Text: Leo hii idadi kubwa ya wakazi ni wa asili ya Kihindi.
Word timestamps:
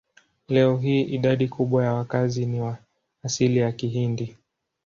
Leo 0.47 0.77
hii 0.77 1.01
idadi 1.01 1.47
kubwa 1.47 1.83
ya 1.83 1.93
wakazi 1.93 2.45
ni 2.45 2.61
wa 2.61 2.77
asili 3.23 3.59
ya 3.59 3.71
Kihindi. 3.71 4.35